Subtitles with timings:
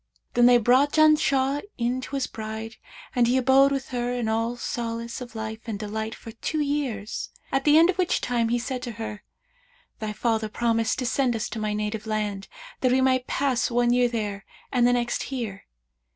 [0.33, 2.77] Then they brought Janshah in to his bride
[3.15, 7.29] and he abode with her in all solace of life and delight for two years,
[7.51, 9.21] at the end of which time he said to her,
[9.99, 12.47] 'Thy father promised to send us to my native land,
[12.79, 15.65] that we might pass one year there and the next here.'